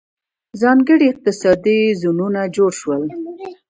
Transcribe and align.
ځانګړي 0.61 1.05
اقتصادي 1.13 1.79
زونونه 2.01 2.41
جوړ 2.55 2.71
شول. 2.79 3.03